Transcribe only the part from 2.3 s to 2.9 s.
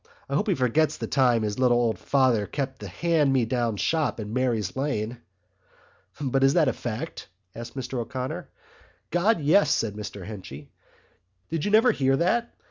kept the